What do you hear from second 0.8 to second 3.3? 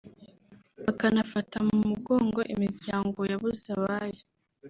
bakanafata mu mugongo imiryango